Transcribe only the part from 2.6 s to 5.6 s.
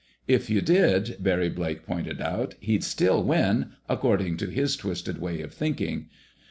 still win, according to his twisted way of